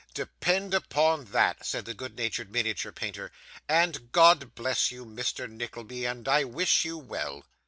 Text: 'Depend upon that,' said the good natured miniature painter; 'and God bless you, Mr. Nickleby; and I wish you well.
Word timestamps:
'Depend 0.15 0.73
upon 0.73 1.25
that,' 1.25 1.63
said 1.63 1.85
the 1.85 1.93
good 1.93 2.17
natured 2.17 2.49
miniature 2.51 2.91
painter; 2.91 3.31
'and 3.69 4.11
God 4.11 4.55
bless 4.55 4.89
you, 4.91 5.05
Mr. 5.05 5.47
Nickleby; 5.47 6.05
and 6.05 6.27
I 6.27 6.43
wish 6.43 6.83
you 6.83 6.97
well. 6.97 7.45